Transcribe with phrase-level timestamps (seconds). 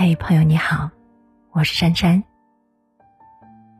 [0.00, 0.88] 嘿，朋友你好，
[1.50, 2.22] 我是珊珊。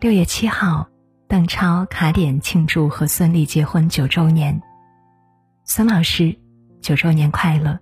[0.00, 0.84] 六月七号，
[1.28, 4.60] 邓超卡点庆祝和孙俪结婚九周年。
[5.62, 6.36] 孙老师，
[6.80, 7.78] 九周年快乐！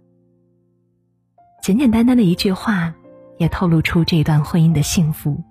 [1.62, 2.92] 简简单单的一句话，
[3.38, 5.42] 也透露出这段婚姻的幸福。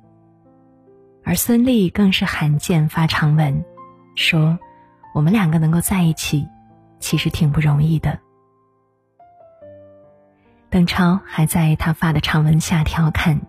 [1.24, 3.66] 而孙俪更是罕见发长文，
[4.14, 4.56] 说
[5.16, 6.48] 我们两个能够在一起，
[7.00, 8.20] 其实挺不容易的。
[10.76, 13.40] 邓超还在他发的长文下调侃：“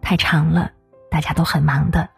[0.00, 0.70] 太长了，
[1.10, 2.08] 大家都很忙的。”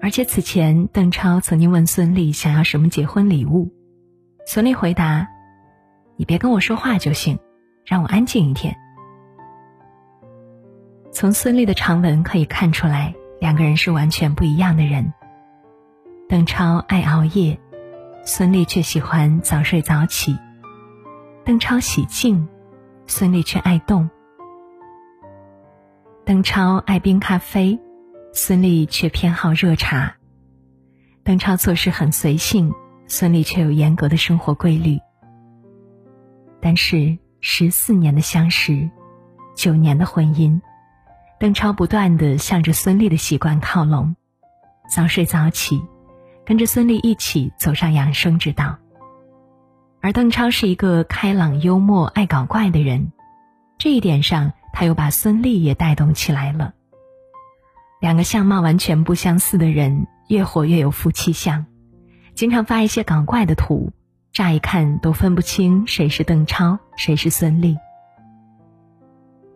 [0.00, 3.72] 而且此前，邓超曾经问孙俪想要什么结婚礼物，
[4.46, 5.26] 孙俪回答
[6.14, 7.40] ：“你别跟我说话就行，
[7.84, 8.76] 让我安静一天。”
[11.10, 15.12] 从孙俪的长文可以看出来，两个人是完全不一样的人。
[16.28, 17.58] 邓超爱熬夜，
[18.22, 20.38] 孙俪却喜欢早睡早起。
[21.44, 22.46] 邓超喜静。
[23.14, 24.08] 孙俪却爱动，
[26.24, 27.78] 邓超爱冰咖啡，
[28.32, 30.14] 孙俪却偏好热茶。
[31.22, 32.72] 邓超做事很随性，
[33.06, 34.98] 孙俪却有严格的生活规律。
[36.58, 38.88] 但是十四年的相识，
[39.54, 40.58] 九年的婚姻，
[41.38, 44.16] 邓超不断的向着孙俪的习惯靠拢，
[44.88, 45.82] 早睡早起，
[46.46, 48.78] 跟着孙俪一起走上养生之道。
[50.02, 53.12] 而邓超是一个开朗幽默、爱搞怪的人，
[53.78, 56.74] 这一点上，他又把孙俪也带动起来了。
[58.00, 61.66] 两个相貌完全不相似的人，越活越有夫妻相，
[62.34, 63.92] 经常发一些搞怪的图，
[64.32, 67.76] 乍一看都分不清谁是邓超，谁是孙俪。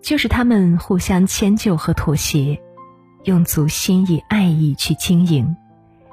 [0.00, 2.62] 就是他们互相迁就和妥协，
[3.24, 5.56] 用足心意、爱意去经营，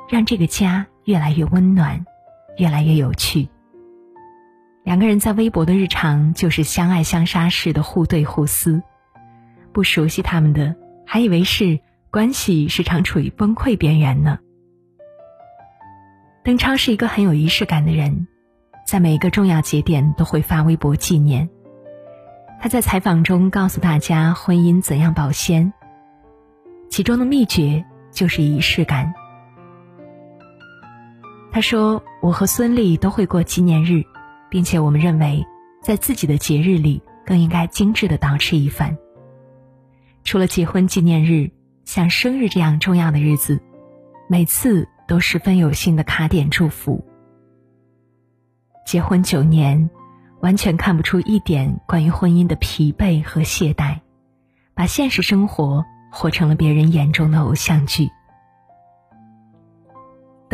[0.09, 2.04] 让这个家越来越温暖，
[2.58, 3.48] 越来越有趣。
[4.93, 8.83] 两个人在微博的日常就是相爱相杀似的互怼互撕，
[9.71, 11.80] 不熟悉他们的还以为是
[12.11, 14.37] 关系时常处于崩溃边缘呢。
[16.43, 18.27] 邓超是一个很有仪式感的人，
[18.86, 21.49] 在每一个重要节点都会发微博纪念。
[22.61, 25.73] 他在采访中告诉大家婚姻怎样保鲜，
[26.92, 29.11] 其中的秘诀就是仪式感。
[31.52, 34.04] 他说：“我和孙俪都会过纪念日。”
[34.53, 35.43] 并且我们认为，
[35.81, 38.95] 在自己的节日里更应该精致的捯饬一番。
[40.23, 41.49] 除了结婚纪念日，
[41.86, 43.59] 像生日这样重要的日子，
[44.30, 47.03] 每次都十分有幸的卡点祝福。
[48.86, 49.89] 结婚九年，
[50.39, 54.02] 完全看不出一点关于婚姻的疲惫和懈怠，
[54.75, 58.08] 把现实生活活成了别人眼中的偶像剧。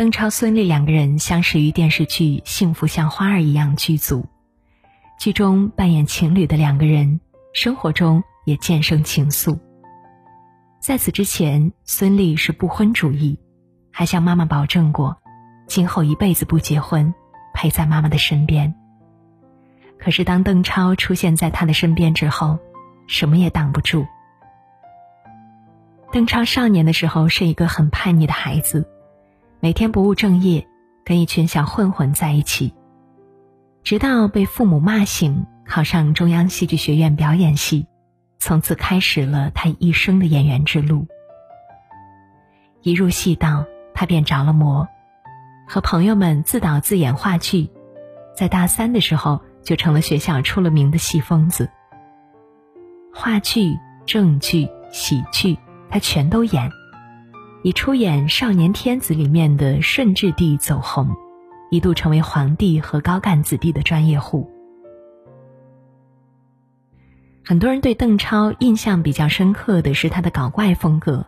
[0.00, 4.26] 邓超、孙俪两个人相识于电视剧《幸福像花儿一样》剧组，
[5.18, 7.20] 剧中扮演情侣的两个人，
[7.52, 9.58] 生活中也渐生情愫。
[10.80, 13.38] 在此之前，孙俪是不婚主义，
[13.92, 15.18] 还向妈妈保证过，
[15.66, 17.12] 今后一辈子不结婚，
[17.52, 18.74] 陪在妈妈的身边。
[19.98, 22.58] 可是当邓超出现在她的身边之后，
[23.06, 24.06] 什么也挡不住。
[26.10, 28.88] 邓超少年的时候是一个很叛逆的孩子。
[29.62, 30.66] 每天不务正业，
[31.04, 32.72] 跟一群小混混在一起，
[33.82, 37.86] 直到被父母骂醒，考上中央戏剧学院表演系，
[38.38, 41.06] 从此开始了他一生的演员之路。
[42.80, 44.88] 一入戏道，他便着了魔，
[45.68, 47.68] 和朋友们自导自演话剧，
[48.34, 51.68] 在大三的时候就成了学校出了名的戏疯子。
[53.12, 55.58] 话剧、正剧、喜剧，
[55.90, 56.70] 他全都演。
[57.62, 61.14] 以出演《少年天子》里面的顺治帝走红，
[61.70, 64.50] 一度成为皇帝和高干子弟的专业户。
[67.44, 71.26] 很多人对邓超印象比较深刻的是他的搞怪风格，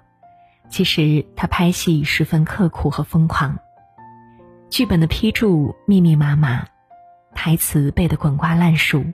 [0.70, 3.58] 其实他拍戏十分刻苦和疯狂，
[4.70, 6.67] 剧本的批注密密麻麻，
[7.35, 9.05] 台词背得滚瓜烂熟，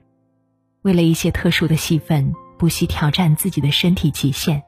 [0.83, 4.63] 为了一些特殊的戏份，不惜挑战自己的身体极限。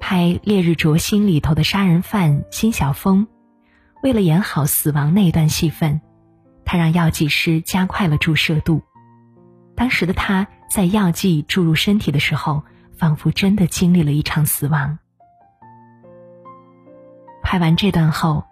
[0.00, 3.26] 拍《烈日灼心》里头的杀人犯辛晓峰，
[4.02, 6.00] 为了演好死亡那一段戏份，
[6.64, 8.82] 他让药剂师加快了注射度。
[9.74, 12.62] 当时的他在药剂注入身体的时候，
[12.96, 14.98] 仿佛真的经历了一场死亡。
[17.42, 18.44] 拍完这段后，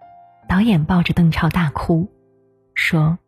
[0.48, 2.10] 导演抱着邓超大哭，
[2.74, 3.18] 说：“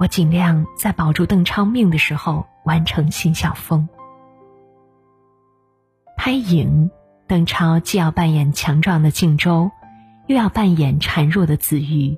[0.00, 3.88] 我尽量在保住邓超命的时候完成辛晓峰。”
[6.16, 6.90] 拍影。
[7.32, 9.70] 邓超既要扮演强壮的靖州，
[10.26, 12.14] 又要扮演孱弱的子瑜。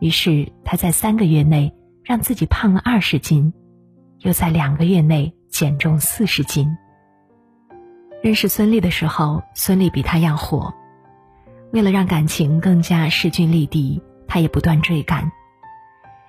[0.00, 3.54] 于是他在三个月内让自己胖了二十斤，
[4.18, 6.76] 又在两个月内减重四十斤。
[8.22, 10.74] 认识孙俪的时候，孙俪比他要火。
[11.72, 15.32] 为了让感情更加势均力敌，他也不断追赶。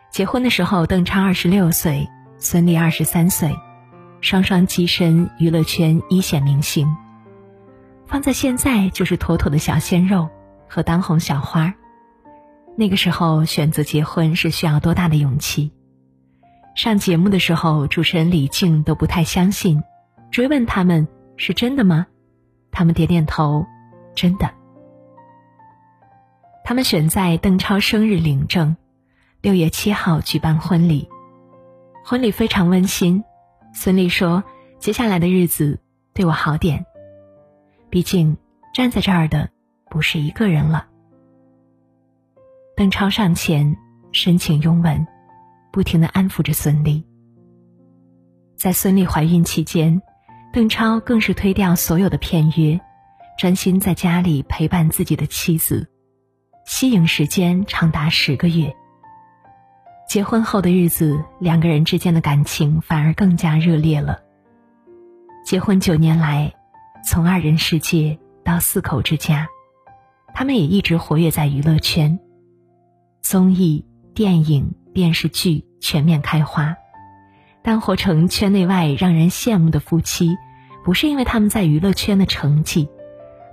[0.10, 3.54] 结婚的时候，邓超二十六岁，孙俪二十三岁，
[4.22, 6.88] 双双跻身娱乐圈一线明星。
[8.08, 10.30] 放在现在，就是妥妥的小鲜肉
[10.68, 11.74] 和当红小花。
[12.78, 15.72] 那个时候选择结婚是需要多大的勇气？
[16.76, 19.84] 上节目的时候，主持人李静都不太相信，
[20.32, 22.08] 追问他们是真的吗？
[22.72, 23.66] 他们点点头，
[24.16, 24.50] 真的。
[26.64, 28.78] 他们选在邓超生日领证，
[29.42, 31.10] 六月七号举办婚礼。
[32.06, 33.24] 婚礼非常温馨，
[33.74, 34.44] 孙俪说
[34.80, 35.80] ：“接下来的日子
[36.14, 36.86] 对我好点，
[37.98, 38.38] 毕竟
[38.76, 39.50] 站在这儿的
[39.90, 40.86] 不是一个人了。”
[42.78, 43.76] 邓超上前
[44.12, 45.08] 深情拥吻，
[45.72, 47.04] 不停的安抚着孙俪。
[48.56, 50.00] 在孙俪怀孕期间，
[50.54, 52.80] 邓超更是推掉所有的片约，
[53.36, 55.90] 专心在家里陪伴自己的妻子，
[56.68, 58.72] 息影时间长达十个月。
[60.08, 64.20] 结婚后的日子，两个人之间的感情反而更加热烈了。
[65.44, 66.54] 结婚九年来，
[67.06, 69.48] 从二人世界到四口之家，
[70.34, 72.20] 他们也一直活跃在娱乐圈。
[73.22, 76.76] 综艺、电影、电视剧全面开花，
[77.62, 80.38] 但活成圈内外让人羡慕的夫妻，
[80.84, 82.90] 不是因为他们在娱乐圈的成绩，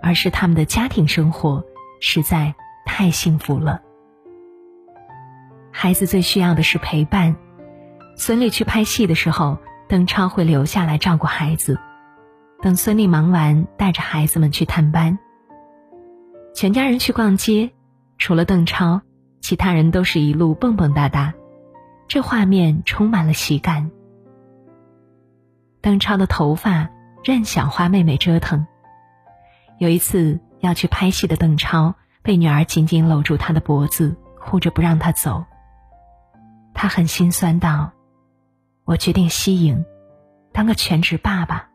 [0.02, 1.64] 而是他们的家庭生活
[2.00, 2.55] 实在
[2.87, 3.81] 太幸福了。
[5.73, 7.37] 孩子最需要的是陪伴。
[8.17, 9.58] 孙俪去拍戏的时候，
[9.88, 11.81] 邓超会留下来照顾孩子，
[12.64, 15.19] 等孙俪忙完，带着孩子们去探班。
[16.55, 17.70] 全家人去逛街，
[18.16, 19.02] 除了邓超。
[19.43, 21.34] 其他人都是一路蹦蹦哒哒，
[22.08, 23.90] 这画面充满了喜感。
[25.82, 26.88] 邓超的头发
[27.22, 28.67] 任小花妹妹折腾。
[29.76, 35.44] 有一次要去拍戏的邓超被女儿紧紧搂住他的脖子，哭着不让他走。
[36.72, 37.93] 他很心酸道
[38.87, 39.84] ：“我决定息影，
[40.50, 41.69] 当个全职爸爸。”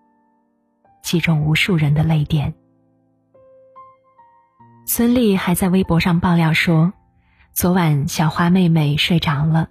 [1.09, 2.53] 击中无数人的泪点。
[4.85, 6.93] 孙俪还在微博上爆料说。
[7.51, 9.69] 昨晚，小花妹妹睡着了，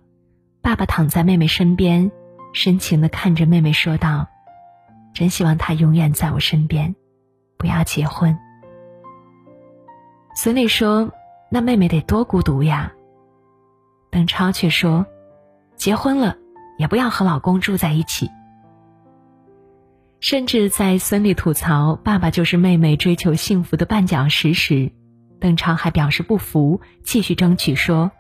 [0.61, 2.11] 爸爸躺在妹妹身边，
[2.53, 4.27] 深情地看着妹妹说道
[5.15, 6.97] ：“真希望她永远在我身边，
[7.57, 8.37] 不要结婚。”
[10.35, 11.13] 孙俪说
[11.53, 12.93] ：“那妹妹得多孤独呀。”
[14.11, 15.07] 邓超却说
[15.79, 16.37] ：“结婚了，
[16.79, 18.29] 也不要和老公住在一起。”
[20.21, 24.91] 甚至在孙俪吐槽爸爸就是妹妹追求幸福的绊脚石时。
[25.41, 28.11] 邓超还表示不服，继续争取说：“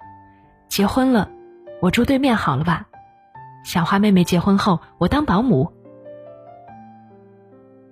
[0.70, 1.28] 结婚了，
[1.82, 2.86] 我住对面好了吧？
[3.64, 5.72] 小花妹妹结婚后，我当保姆。”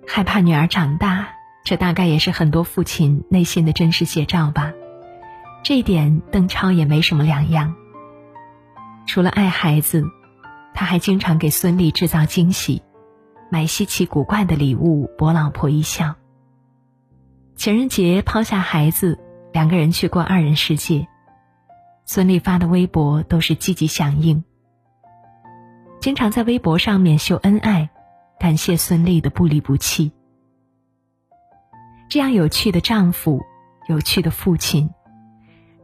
[0.07, 1.27] 害怕女儿长大，
[1.65, 4.71] 这大概也是很多父亲内心的真实写照吧。
[5.63, 7.75] 这一点，邓超也没什么两样。
[9.05, 10.05] 除了爱孩子，
[10.73, 12.81] 他还经常给孙俪制造惊喜，
[13.49, 16.15] 买稀奇古怪的礼物博老婆一笑。
[17.55, 19.19] 情人节抛下孩子，
[19.53, 21.07] 两个人去过二人世界。
[22.05, 24.43] 孙俪发的微博都是积极响应，
[25.99, 27.89] 经常在微博上面秀恩爱，
[28.39, 30.11] 感谢孙俪的不离不弃。
[32.09, 33.41] 这样有趣的丈夫，
[33.87, 34.89] 有趣的父亲，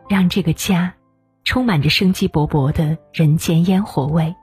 [0.08, 0.94] 让这个家
[1.44, 4.34] 充满着生机勃勃的人间烟火味。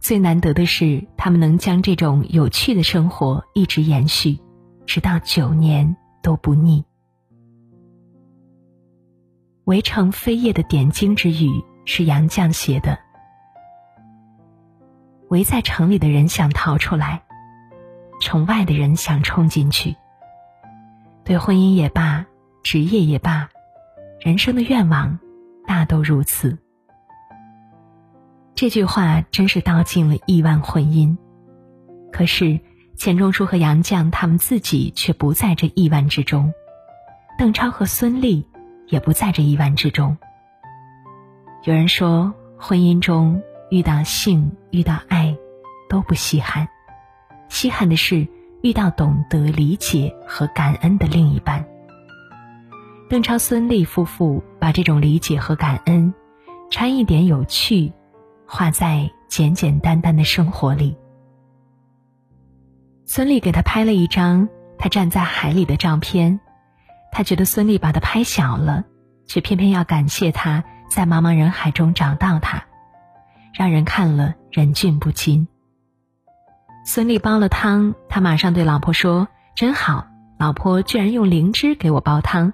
[0.00, 4.38] 最难得的是，他们能将这种有趣的生活一直延续，
[4.86, 5.96] 直到九年。
[6.20, 6.84] 都不腻。
[9.64, 12.98] 围城飞叶的点睛之语是杨绛写的。
[15.28, 17.22] 围在城里的人想逃出来，
[18.20, 19.94] 城外的人想冲进去。
[21.24, 22.26] 对婚姻也罢，
[22.62, 23.48] 职业也罢，
[24.20, 25.18] 人生的愿望
[25.66, 26.58] 大都如此。
[28.58, 31.16] 这句话真是道尽了亿万婚姻。
[32.10, 32.58] 可是。
[32.96, 36.52] 钱钟书和杨绛他们自己却不在这亿万之中，
[37.38, 38.42] 邓超和孙俪
[38.88, 40.18] 也不在这亿万之中。
[41.62, 45.36] 有人说，婚姻中遇到性、遇到爱
[45.88, 46.66] 都不稀罕，
[47.48, 48.26] 稀罕的是
[48.62, 51.64] 遇到懂得理解和感恩的另一半。
[53.08, 56.12] 邓超、孙俪夫妇把这种理解和感恩，
[56.68, 57.92] 掺一点有趣，
[58.48, 60.96] 画在简简单单的生活里。
[63.04, 66.40] 孙俪给他拍了一张他站在海里的照片，
[67.12, 68.84] 他觉得孙俪把他拍小了，
[69.26, 72.64] 却偏偏要感谢他在茫茫人海中找到他，
[73.52, 75.46] 让人看了忍俊不禁。
[76.86, 80.06] 孙俪煲了汤，他马上对老婆说：“真好。”
[80.38, 82.52] 老婆居然用灵芝给我煲汤，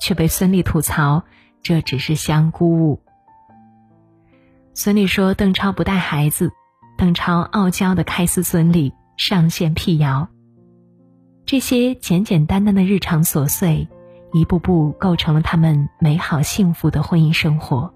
[0.00, 1.24] 却被孙俪吐槽
[1.62, 3.02] 这只是香菇。
[4.80, 6.52] 孙俪说邓超不带孩子，
[6.96, 10.28] 邓超傲娇的开撕孙俪，上线辟谣。
[11.44, 13.88] 这些简简单单的日常琐碎，
[14.32, 17.92] 一步步构成了他们美好幸福的婚姻生活。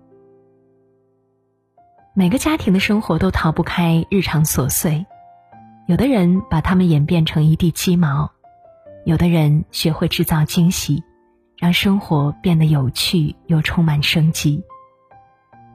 [2.14, 5.06] 每个家庭的生活都逃不开日常琐碎。
[5.86, 8.32] 有的人把它们演变成一地鸡毛，
[9.04, 11.04] 有的人学会制造惊喜，
[11.58, 14.64] 让生活变得有趣又充满生机。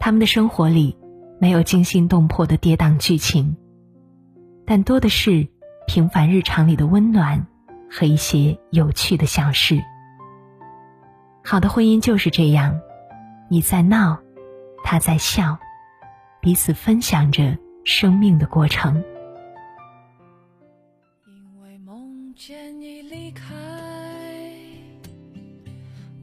[0.07, 0.95] 他们的生活里
[1.37, 3.57] 没有惊心动魄的跌宕剧情，
[4.65, 5.49] 但多的是
[5.85, 7.45] 平凡日常里的温暖
[7.91, 9.83] 和一些有趣的小事。
[11.43, 12.79] 好的婚姻就是这样，
[13.49, 14.17] 你在闹，
[14.81, 15.59] 他在笑，
[16.39, 19.03] 彼此分享着生命的过程。
[21.25, 23.43] 因为梦见你离开，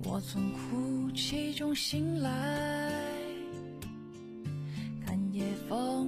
[0.05, 2.31] 我从哭泣中醒来，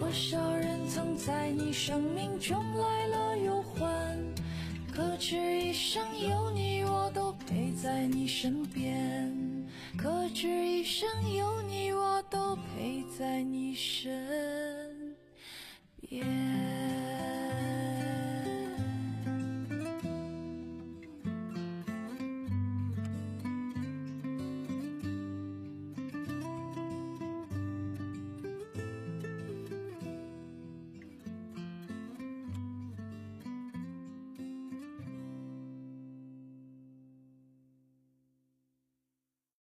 [0.00, 4.18] 多少人曾在你生命中来了又还，
[4.90, 9.30] 可知一生有你，我都陪在你身边。
[9.98, 14.19] 可知一生有你，我都陪在你身。